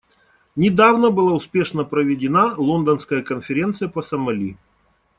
[0.55, 4.57] Недавно была успешно проведена Лондонская конференция по Сомали.